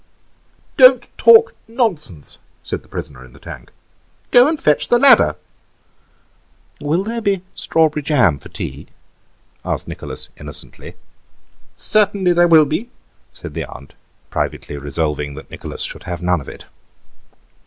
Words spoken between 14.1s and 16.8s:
privately resolving that Nicholas should have none of it.